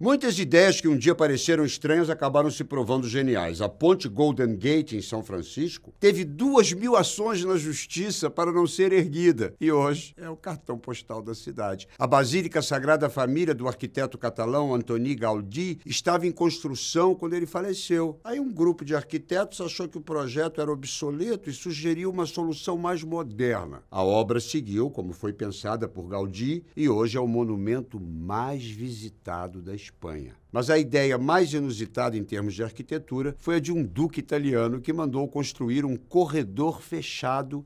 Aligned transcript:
Muitas 0.00 0.40
ideias 0.40 0.80
que 0.80 0.88
um 0.88 0.98
dia 0.98 1.14
pareceram 1.14 1.64
estranhas 1.64 2.10
acabaram 2.10 2.50
se 2.50 2.64
provando 2.64 3.08
geniais. 3.08 3.60
A 3.60 3.68
ponte 3.68 4.08
Golden 4.08 4.56
Gate, 4.56 4.94
em 4.94 5.00
São 5.00 5.22
Francisco, 5.22 5.94
teve 6.00 6.24
duas 6.24 6.72
mil 6.72 6.96
ações 6.96 7.44
na 7.44 7.56
justiça 7.56 8.28
para 8.28 8.50
não 8.50 8.66
ser 8.66 8.92
erguida 8.92 9.54
e 9.60 9.70
hoje 9.70 10.12
é 10.16 10.28
o 10.28 10.36
cartão 10.36 10.76
postal 10.76 11.22
da 11.22 11.32
cidade. 11.32 11.86
A 11.96 12.08
Basílica 12.08 12.60
Sagrada 12.60 13.08
Família 13.08 13.54
do 13.54 13.68
arquiteto 13.68 14.18
catalão 14.18 14.74
Antoni 14.74 15.14
Gaudí 15.14 15.78
estava 15.86 16.26
em 16.26 16.32
construção 16.32 17.14
quando 17.14 17.34
ele 17.34 17.46
faleceu. 17.46 18.18
Aí 18.24 18.40
um 18.40 18.52
grupo 18.52 18.84
de 18.84 18.96
arquitetos 18.96 19.60
achou 19.60 19.88
que 19.88 19.96
o 19.98 20.02
projeto 20.02 20.60
era 20.60 20.72
obsoleto 20.72 21.48
e 21.48 21.52
sugeriu 21.52 22.10
uma 22.10 22.26
solução 22.26 22.76
mais 22.76 23.04
moderna. 23.04 23.84
A 23.92 24.02
obra 24.02 24.40
seguiu 24.40 24.90
como 24.90 25.12
foi 25.12 25.32
pensada 25.32 25.86
por 25.86 26.08
Gaudí 26.08 26.64
e 26.76 26.88
hoje 26.88 27.16
é 27.16 27.20
o 27.20 27.28
monumento 27.28 28.00
mais 28.00 28.64
visitado 28.64 29.62
da 29.62 29.83
Espanha. 29.84 30.34
Mas 30.50 30.70
a 30.70 30.78
ideia 30.78 31.18
mais 31.18 31.52
inusitada 31.52 32.16
em 32.16 32.24
termos 32.24 32.54
de 32.54 32.62
arquitetura 32.62 33.34
foi 33.38 33.56
a 33.56 33.60
de 33.60 33.72
um 33.72 33.84
duque 33.84 34.20
italiano 34.20 34.80
que 34.80 34.92
mandou 34.92 35.26
construir 35.28 35.84
um 35.84 35.96
corredor 35.96 36.80
fechado 36.80 37.64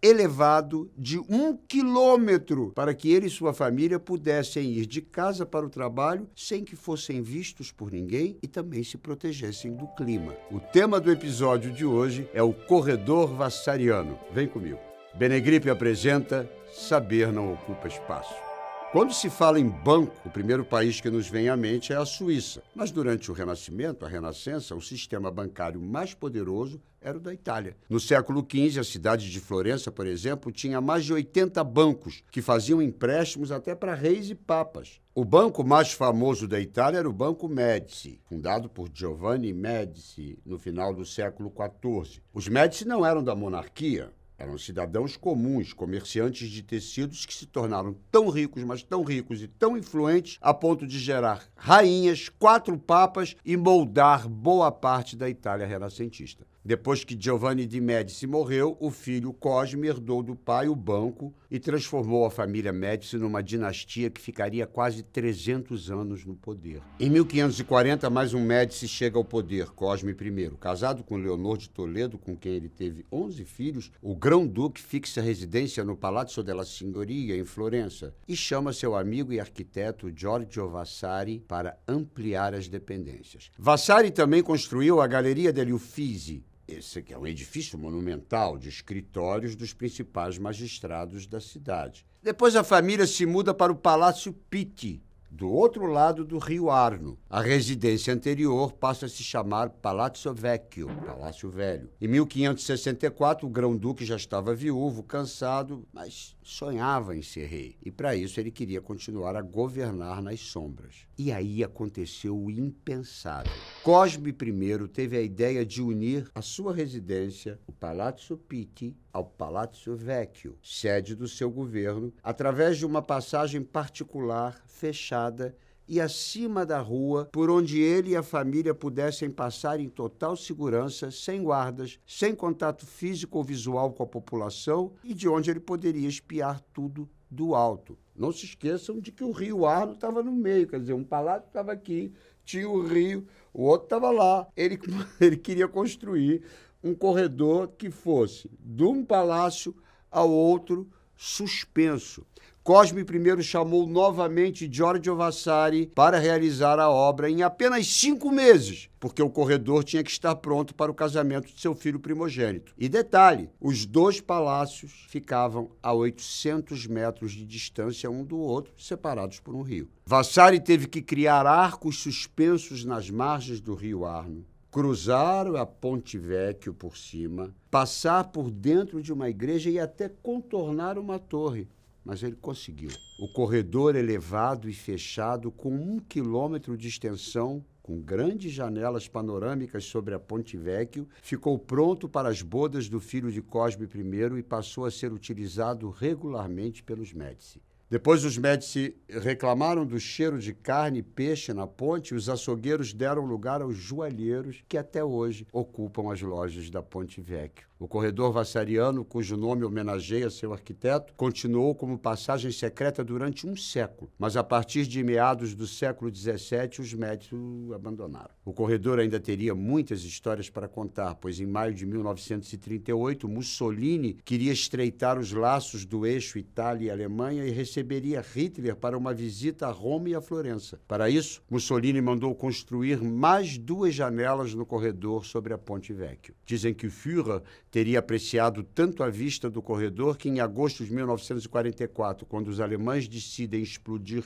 elevado 0.00 0.90
de 0.96 1.18
um 1.18 1.56
quilômetro 1.56 2.72
para 2.74 2.94
que 2.94 3.10
ele 3.10 3.26
e 3.26 3.30
sua 3.30 3.52
família 3.52 3.98
pudessem 3.98 4.70
ir 4.72 4.86
de 4.86 5.02
casa 5.02 5.44
para 5.44 5.66
o 5.66 5.70
trabalho 5.70 6.28
sem 6.36 6.64
que 6.64 6.76
fossem 6.76 7.20
vistos 7.20 7.72
por 7.72 7.90
ninguém 7.90 8.38
e 8.40 8.46
também 8.46 8.84
se 8.84 8.96
protegessem 8.96 9.74
do 9.74 9.86
clima. 9.88 10.36
O 10.50 10.60
tema 10.60 11.00
do 11.00 11.10
episódio 11.10 11.72
de 11.72 11.84
hoje 11.84 12.28
é 12.32 12.42
o 12.42 12.52
corredor 12.52 13.34
vassariano. 13.34 14.18
Vem 14.32 14.46
comigo. 14.46 14.78
Benegripe 15.14 15.68
apresenta 15.68 16.48
Saber 16.72 17.32
não 17.32 17.52
ocupa 17.54 17.88
espaço. 17.88 18.47
Quando 18.90 19.12
se 19.12 19.28
fala 19.28 19.60
em 19.60 19.68
banco, 19.68 20.16
o 20.24 20.30
primeiro 20.30 20.64
país 20.64 20.98
que 20.98 21.10
nos 21.10 21.28
vem 21.28 21.50
à 21.50 21.56
mente 21.58 21.92
é 21.92 21.96
a 21.96 22.06
Suíça. 22.06 22.62
Mas 22.74 22.90
durante 22.90 23.30
o 23.30 23.34
Renascimento, 23.34 24.02
a 24.02 24.08
Renascença, 24.08 24.74
o 24.74 24.80
sistema 24.80 25.30
bancário 25.30 25.78
mais 25.78 26.14
poderoso 26.14 26.80
era 26.98 27.18
o 27.18 27.20
da 27.20 27.34
Itália. 27.34 27.76
No 27.86 28.00
século 28.00 28.40
XV, 28.40 28.80
a 28.80 28.84
cidade 28.84 29.30
de 29.30 29.40
Florença, 29.40 29.92
por 29.92 30.06
exemplo, 30.06 30.50
tinha 30.50 30.80
mais 30.80 31.04
de 31.04 31.12
80 31.12 31.62
bancos 31.64 32.24
que 32.30 32.40
faziam 32.40 32.80
empréstimos 32.80 33.52
até 33.52 33.74
para 33.74 33.94
reis 33.94 34.30
e 34.30 34.34
papas. 34.34 35.02
O 35.14 35.22
banco 35.22 35.62
mais 35.62 35.92
famoso 35.92 36.48
da 36.48 36.58
Itália 36.58 36.98
era 36.98 37.08
o 37.10 37.12
Banco 37.12 37.46
Médici, 37.46 38.18
fundado 38.24 38.70
por 38.70 38.88
Giovanni 38.92 39.52
Médici 39.52 40.38
no 40.46 40.58
final 40.58 40.94
do 40.94 41.04
século 41.04 41.52
XIV. 41.52 42.22
Os 42.32 42.48
Médici 42.48 42.86
não 42.86 43.04
eram 43.04 43.22
da 43.22 43.34
monarquia, 43.34 44.10
eram 44.38 44.56
cidadãos 44.56 45.16
comuns, 45.16 45.72
comerciantes 45.72 46.48
de 46.48 46.62
tecidos 46.62 47.26
que 47.26 47.34
se 47.34 47.44
tornaram 47.44 47.96
tão 48.10 48.30
ricos, 48.30 48.62
mas 48.62 48.82
tão 48.84 49.02
ricos 49.02 49.42
e 49.42 49.48
tão 49.48 49.76
influentes 49.76 50.38
a 50.40 50.54
ponto 50.54 50.86
de 50.86 50.98
gerar 50.98 51.44
rainhas, 51.56 52.28
quatro 52.28 52.78
papas 52.78 53.34
e 53.44 53.56
moldar 53.56 54.28
boa 54.28 54.70
parte 54.70 55.16
da 55.16 55.28
Itália 55.28 55.66
renascentista. 55.66 56.46
Depois 56.64 57.02
que 57.02 57.16
Giovanni 57.18 57.66
de 57.66 57.80
Médici 57.80 58.26
morreu, 58.26 58.76
o 58.78 58.90
filho 58.90 59.32
Cosme 59.32 59.88
herdou 59.88 60.22
do 60.22 60.36
pai 60.36 60.68
o 60.68 60.76
banco 60.76 61.32
e 61.50 61.58
transformou 61.58 62.26
a 62.26 62.30
família 62.30 62.72
Médici 62.72 63.16
numa 63.16 63.42
dinastia 63.42 64.10
que 64.10 64.20
ficaria 64.20 64.66
quase 64.66 65.02
300 65.02 65.90
anos 65.90 66.26
no 66.26 66.34
poder. 66.34 66.82
Em 67.00 67.08
1540, 67.08 68.10
mais 68.10 68.34
um 68.34 68.44
Médici 68.44 68.86
chega 68.86 69.16
ao 69.16 69.24
poder, 69.24 69.70
Cosme 69.70 70.12
I. 70.12 70.50
Casado 70.60 71.02
com 71.02 71.16
Leonor 71.16 71.56
de 71.56 71.70
Toledo, 71.70 72.18
com 72.18 72.36
quem 72.36 72.52
ele 72.52 72.68
teve 72.68 73.06
11 73.10 73.44
filhos, 73.46 73.90
o 74.02 74.14
grão-duque 74.14 74.80
fixa 74.80 75.22
residência 75.22 75.82
no 75.82 75.96
Palazzo 75.96 76.42
della 76.42 76.66
Signoria, 76.66 77.34
em 77.34 77.44
Florença, 77.44 78.14
e 78.28 78.36
chama 78.36 78.74
seu 78.74 78.94
amigo 78.94 79.32
e 79.32 79.40
arquiteto 79.40 80.12
Giorgio 80.14 80.68
Vasari 80.68 81.42
para 81.48 81.78
ampliar 81.88 82.52
as 82.52 82.68
dependências. 82.68 83.50
Vasari 83.58 84.10
também 84.10 84.42
construiu 84.42 85.00
a 85.00 85.06
Galeria 85.06 85.50
degli 85.50 85.72
Uffizi, 85.72 86.44
esse 86.68 86.98
aqui 86.98 87.14
é 87.14 87.18
um 87.18 87.26
edifício 87.26 87.78
monumental 87.78 88.58
de 88.58 88.68
escritórios 88.68 89.56
dos 89.56 89.72
principais 89.72 90.36
magistrados 90.36 91.26
da 91.26 91.40
cidade. 91.40 92.06
Depois 92.22 92.54
a 92.54 92.62
família 92.62 93.06
se 93.06 93.24
muda 93.24 93.54
para 93.54 93.72
o 93.72 93.76
Palácio 93.76 94.34
Pitti, 94.50 95.02
do 95.38 95.48
outro 95.48 95.86
lado 95.86 96.24
do 96.24 96.36
rio 96.36 96.68
Arno. 96.68 97.16
A 97.30 97.40
residência 97.40 98.12
anterior 98.12 98.72
passa 98.72 99.06
a 99.06 99.08
se 99.08 99.22
chamar 99.22 99.70
Palazzo 99.70 100.34
Vecchio, 100.34 100.88
Palácio 101.06 101.48
Velho. 101.48 101.88
Em 102.00 102.08
1564, 102.08 103.46
o 103.46 103.50
grão-duque 103.50 104.04
já 104.04 104.16
estava 104.16 104.52
viúvo, 104.52 105.04
cansado, 105.04 105.86
mas 105.92 106.36
sonhava 106.42 107.16
em 107.16 107.22
ser 107.22 107.46
rei. 107.46 107.76
E 107.84 107.92
para 107.92 108.16
isso 108.16 108.40
ele 108.40 108.50
queria 108.50 108.80
continuar 108.80 109.36
a 109.36 109.40
governar 109.40 110.20
nas 110.20 110.40
sombras. 110.40 111.06
E 111.16 111.30
aí 111.30 111.62
aconteceu 111.62 112.36
o 112.36 112.50
impensável. 112.50 113.52
Cosme 113.84 114.30
I 114.30 114.88
teve 114.88 115.16
a 115.16 115.22
ideia 115.22 115.64
de 115.64 115.80
unir 115.80 116.28
a 116.34 116.42
sua 116.42 116.74
residência, 116.74 117.60
o 117.64 117.72
Palazzo 117.72 118.36
Pitti, 118.36 118.96
ao 119.12 119.24
Palazzo 119.24 119.96
Vecchio, 119.96 120.56
sede 120.62 121.14
do 121.14 121.26
seu 121.26 121.50
governo, 121.50 122.12
através 122.22 122.78
de 122.78 122.86
uma 122.86 123.02
passagem 123.02 123.62
particular 123.62 124.62
fechada 124.66 125.56
e 125.88 126.00
acima 126.00 126.66
da 126.66 126.78
rua, 126.78 127.28
por 127.32 127.48
onde 127.48 127.80
ele 127.80 128.10
e 128.10 128.16
a 128.16 128.22
família 128.22 128.74
pudessem 128.74 129.30
passar 129.30 129.80
em 129.80 129.88
total 129.88 130.36
segurança, 130.36 131.10
sem 131.10 131.42
guardas, 131.42 131.98
sem 132.06 132.34
contato 132.34 132.86
físico 132.86 133.38
ou 133.38 133.44
visual 133.44 133.92
com 133.92 134.02
a 134.02 134.06
população 134.06 134.92
e 135.02 135.14
de 135.14 135.26
onde 135.26 135.50
ele 135.50 135.60
poderia 135.60 136.06
espiar 136.06 136.60
tudo 136.74 137.08
do 137.30 137.54
alto. 137.54 137.98
Não 138.14 138.32
se 138.32 138.44
esqueçam 138.44 139.00
de 139.00 139.12
que 139.12 139.24
o 139.24 139.30
rio 139.30 139.64
Arno 139.64 139.92
estava 139.92 140.22
no 140.22 140.32
meio, 140.32 140.66
quer 140.66 140.80
dizer, 140.80 140.92
um 140.92 141.04
palácio 141.04 141.46
estava 141.46 141.72
aqui, 141.72 142.12
tinha 142.48 142.68
o 142.68 142.80
rio, 142.80 143.26
o 143.52 143.64
outro 143.64 143.84
estava 143.84 144.10
lá. 144.10 144.48
Ele, 144.56 144.78
ele 145.20 145.36
queria 145.36 145.68
construir 145.68 146.42
um 146.82 146.94
corredor 146.94 147.68
que 147.76 147.90
fosse 147.90 148.50
de 148.58 148.84
um 148.84 149.04
palácio 149.04 149.76
ao 150.10 150.30
outro 150.30 150.88
suspenso. 151.18 152.24
Cosme 152.62 153.00
I 153.00 153.42
chamou 153.42 153.86
novamente 153.86 154.68
Giorgio 154.70 155.16
Vasari 155.16 155.90
para 155.94 156.18
realizar 156.18 156.78
a 156.78 156.90
obra 156.90 157.30
em 157.30 157.42
apenas 157.42 157.86
cinco 157.86 158.30
meses, 158.30 158.90
porque 159.00 159.22
o 159.22 159.30
corredor 159.30 159.82
tinha 159.82 160.04
que 160.04 160.10
estar 160.10 160.34
pronto 160.36 160.74
para 160.74 160.90
o 160.90 160.94
casamento 160.94 161.52
de 161.52 161.58
seu 161.58 161.74
filho 161.74 161.98
primogênito. 161.98 162.74
E 162.76 162.86
detalhe: 162.86 163.48
os 163.58 163.86
dois 163.86 164.20
palácios 164.20 165.06
ficavam 165.08 165.70
a 165.82 165.94
800 165.94 166.86
metros 166.86 167.32
de 167.32 167.46
distância 167.46 168.10
um 168.10 168.22
do 168.22 168.38
outro, 168.38 168.74
separados 168.76 169.40
por 169.40 169.54
um 169.54 169.62
rio. 169.62 169.88
Vasari 170.04 170.60
teve 170.60 170.86
que 170.86 171.00
criar 171.00 171.46
arcos 171.46 171.98
suspensos 171.98 172.84
nas 172.84 173.08
margens 173.08 173.62
do 173.62 173.74
rio 173.74 174.04
Arno 174.04 174.44
cruzar 174.70 175.46
a 175.56 175.64
Ponte 175.64 176.18
Vecchio 176.18 176.74
por 176.74 176.96
cima, 176.96 177.54
passar 177.70 178.24
por 178.24 178.50
dentro 178.50 179.02
de 179.02 179.12
uma 179.12 179.28
igreja 179.28 179.70
e 179.70 179.78
até 179.78 180.08
contornar 180.08 180.98
uma 180.98 181.18
torre. 181.18 181.68
Mas 182.04 182.22
ele 182.22 182.36
conseguiu. 182.36 182.90
O 183.20 183.32
corredor 183.32 183.96
elevado 183.96 184.68
e 184.68 184.72
fechado, 184.72 185.50
com 185.50 185.70
um 185.70 185.98
quilômetro 185.98 186.76
de 186.76 186.88
extensão, 186.88 187.64
com 187.82 188.00
grandes 188.00 188.52
janelas 188.52 189.08
panorâmicas 189.08 189.84
sobre 189.84 190.14
a 190.14 190.18
Ponte 190.18 190.56
Vecchio, 190.56 191.08
ficou 191.22 191.58
pronto 191.58 192.06
para 192.08 192.28
as 192.28 192.42
bodas 192.42 192.88
do 192.88 193.00
filho 193.00 193.32
de 193.32 193.40
Cosme 193.40 193.86
I 193.86 194.38
e 194.38 194.42
passou 194.42 194.84
a 194.84 194.90
ser 194.90 195.12
utilizado 195.12 195.88
regularmente 195.88 196.82
pelos 196.82 197.14
Médici. 197.14 197.62
Depois 197.90 198.22
os 198.22 198.36
Médici 198.36 198.94
reclamaram 199.08 199.86
do 199.86 199.98
cheiro 199.98 200.38
de 200.38 200.52
carne 200.52 200.98
e 200.98 201.02
peixe 201.02 201.54
na 201.54 201.66
ponte 201.66 202.12
e 202.12 202.14
os 202.14 202.28
açougueiros 202.28 202.92
deram 202.92 203.24
lugar 203.24 203.62
aos 203.62 203.78
joalheiros 203.78 204.62
que 204.68 204.76
até 204.76 205.02
hoje 205.02 205.46
ocupam 205.50 206.12
as 206.12 206.20
lojas 206.20 206.68
da 206.68 206.82
Ponte 206.82 207.22
Vecchio. 207.22 207.66
O 207.80 207.86
corredor 207.86 208.32
vassariano, 208.32 209.04
cujo 209.04 209.36
nome 209.36 209.64
homenageia 209.64 210.28
seu 210.30 210.52
arquiteto, 210.52 211.14
continuou 211.16 211.76
como 211.76 211.96
passagem 211.96 212.50
secreta 212.50 213.04
durante 213.04 213.46
um 213.46 213.54
século, 213.54 214.10
mas 214.18 214.36
a 214.36 214.42
partir 214.42 214.84
de 214.84 215.02
meados 215.04 215.54
do 215.54 215.64
século 215.64 216.12
XVII 216.12 216.80
os 216.80 216.92
Médici 216.92 217.36
o 217.36 217.72
abandonaram. 217.72 218.30
O 218.44 218.52
corredor 218.52 218.98
ainda 218.98 219.20
teria 219.20 219.54
muitas 219.54 220.02
histórias 220.02 220.50
para 220.50 220.66
contar, 220.66 221.14
pois 221.14 221.38
em 221.38 221.46
maio 221.46 221.72
de 221.72 221.86
1938 221.86 223.28
Mussolini 223.28 224.18
queria 224.24 224.52
estreitar 224.52 225.16
os 225.16 225.32
laços 225.32 225.84
do 225.84 226.04
eixo 226.04 226.36
Itália 226.36 226.88
e 226.88 226.90
Alemanha 226.90 227.46
e 227.46 227.50
receberia 227.78 228.20
Hitler 228.20 228.74
para 228.74 228.98
uma 228.98 229.14
visita 229.14 229.68
a 229.68 229.70
Roma 229.70 230.08
e 230.08 230.14
a 230.14 230.20
Florença. 230.20 230.80
Para 230.88 231.08
isso, 231.08 231.40
Mussolini 231.48 232.00
mandou 232.00 232.34
construir 232.34 233.00
mais 233.00 233.56
duas 233.56 233.94
janelas 233.94 234.52
no 234.52 234.66
corredor 234.66 235.24
sobre 235.24 235.54
a 235.54 235.58
Ponte 235.58 235.92
Vecchio. 235.92 236.34
Dizem 236.44 236.74
que 236.74 236.88
o 236.88 236.90
Führer 236.90 237.40
teria 237.70 238.00
apreciado 238.00 238.64
tanto 238.64 239.04
a 239.04 239.08
vista 239.08 239.48
do 239.48 239.62
corredor 239.62 240.16
que, 240.16 240.28
em 240.28 240.40
agosto 240.40 240.84
de 240.84 240.92
1944, 240.92 242.26
quando 242.26 242.48
os 242.48 242.60
alemães 242.60 243.06
decidem 243.06 243.62
explodir 243.62 244.24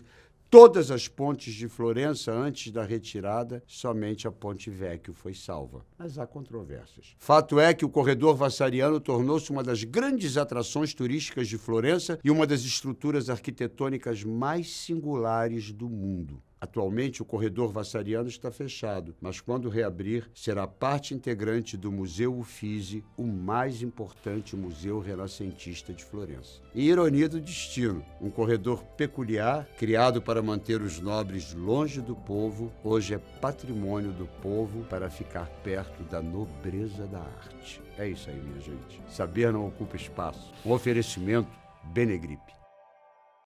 todas 0.52 0.90
as 0.90 1.08
pontes 1.08 1.54
de 1.54 1.66
Florença 1.66 2.30
antes 2.30 2.70
da 2.70 2.84
retirada, 2.84 3.62
somente 3.66 4.28
a 4.28 4.30
Ponte 4.30 4.68
Vecchio 4.68 5.14
foi 5.14 5.32
salva. 5.32 5.82
Mas 5.98 6.18
há 6.18 6.26
controvérsias. 6.26 7.16
Fato 7.16 7.58
é 7.58 7.72
que 7.72 7.86
o 7.86 7.88
corredor 7.88 8.36
vassariano 8.36 9.00
tornou-se 9.00 9.50
uma 9.50 9.64
das 9.64 9.82
grandes 9.82 10.36
atrações 10.36 10.92
turísticas 10.92 11.48
de 11.48 11.56
Florença 11.56 12.20
e 12.22 12.30
uma 12.30 12.46
das 12.46 12.64
estruturas 12.64 13.30
arquitetônicas 13.30 14.24
mais 14.24 14.70
singulares 14.70 15.72
do 15.72 15.88
mundo. 15.88 16.42
Atualmente, 16.62 17.20
o 17.20 17.24
corredor 17.24 17.72
Vassariano 17.72 18.28
está 18.28 18.48
fechado, 18.52 19.16
mas 19.20 19.40
quando 19.40 19.68
reabrir, 19.68 20.30
será 20.32 20.64
parte 20.64 21.12
integrante 21.12 21.76
do 21.76 21.90
Museu 21.90 22.38
Uffizi, 22.38 23.04
o 23.16 23.24
mais 23.24 23.82
importante 23.82 24.54
museu 24.54 25.00
renascentista 25.00 25.92
de 25.92 26.04
Florença. 26.04 26.62
E 26.72 26.88
ironia 26.88 27.28
do 27.28 27.40
destino, 27.40 28.04
um 28.20 28.30
corredor 28.30 28.84
peculiar, 28.96 29.66
criado 29.76 30.22
para 30.22 30.40
manter 30.40 30.80
os 30.80 31.00
nobres 31.00 31.52
longe 31.52 32.00
do 32.00 32.14
povo, 32.14 32.72
hoje 32.84 33.14
é 33.14 33.18
patrimônio 33.18 34.12
do 34.12 34.28
povo 34.40 34.84
para 34.84 35.10
ficar 35.10 35.46
perto 35.64 36.04
da 36.04 36.22
nobreza 36.22 37.08
da 37.08 37.22
arte. 37.22 37.82
É 37.98 38.06
isso 38.08 38.30
aí, 38.30 38.40
minha 38.40 38.60
gente. 38.60 39.02
Saber 39.08 39.52
não 39.52 39.66
ocupa 39.66 39.96
espaço. 39.96 40.52
Um 40.64 40.70
oferecimento 40.70 41.50
Benegripe. 41.92 42.61